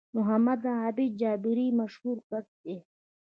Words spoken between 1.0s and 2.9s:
جابري مشهور کس دی